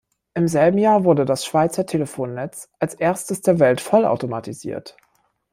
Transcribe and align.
Im 0.33 0.47
selben 0.47 0.79
Jahr 0.79 1.03
wurde 1.03 1.25
das 1.25 1.45
Schweizer 1.45 1.85
Telefonnetz 1.85 2.71
als 2.79 2.95
erstes 2.95 3.41
der 3.43 3.59
Welt 3.59 3.81
vollautomatisiert. 3.81 4.97